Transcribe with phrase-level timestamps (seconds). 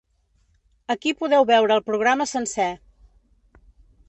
[0.93, 2.69] Aquí podeu veure el programa sencer.